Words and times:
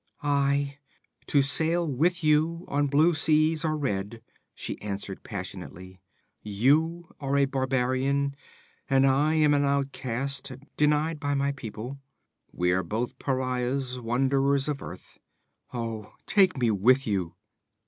'Aye, 0.23 0.79
to 1.27 1.43
sail 1.43 1.87
with 1.87 2.23
you 2.23 2.65
on 2.67 2.87
blue 2.87 3.13
seas 3.13 3.63
or 3.63 3.77
red,' 3.77 4.23
she 4.55 4.81
answered 4.81 5.21
passionately. 5.21 6.01
'You 6.41 7.13
are 7.19 7.37
a 7.37 7.45
barbarian, 7.45 8.35
and 8.89 9.05
I 9.05 9.35
am 9.35 9.53
an 9.53 9.63
outcast, 9.63 10.53
denied 10.75 11.19
by 11.19 11.35
my 11.35 11.51
people. 11.51 11.99
We 12.51 12.71
are 12.71 12.81
both 12.81 13.19
pariahs, 13.19 13.99
wanderers 13.99 14.67
of 14.67 14.81
earth. 14.81 15.19
Oh, 15.71 16.13
take 16.25 16.57
me 16.57 16.71
with 16.71 17.05
you!' 17.05 17.35